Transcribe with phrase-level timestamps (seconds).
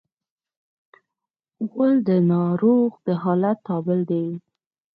[1.69, 4.27] غول د ناروغ د حالت تابل دی.